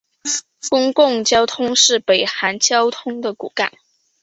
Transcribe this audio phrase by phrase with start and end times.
[0.71, 3.71] 公共交通是北韩交通的骨干。